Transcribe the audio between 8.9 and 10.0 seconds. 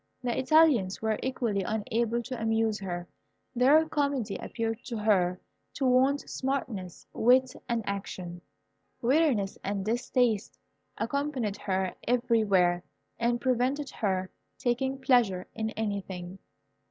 Weariness and